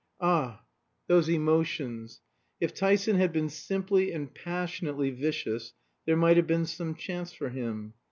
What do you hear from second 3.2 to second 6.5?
been simply and passionately vicious there might have